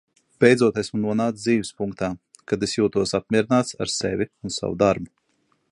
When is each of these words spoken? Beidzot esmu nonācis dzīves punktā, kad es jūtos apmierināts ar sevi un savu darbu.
Beidzot 0.43 0.77
esmu 0.81 1.01
nonācis 1.01 1.43
dzīves 1.43 1.69
punktā, 1.81 2.09
kad 2.53 2.67
es 2.69 2.75
jūtos 2.79 3.15
apmierināts 3.21 3.79
ar 3.87 3.95
sevi 3.99 4.29
un 4.49 4.57
savu 4.57 4.81
darbu. 4.85 5.13